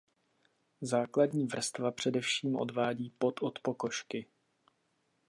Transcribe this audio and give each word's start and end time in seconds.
Základní 0.81 1.45
vrstva 1.47 1.91
především 1.91 2.55
odvádí 2.55 3.09
pot 3.09 3.41
od 3.43 3.59
pokožky. 3.59 4.25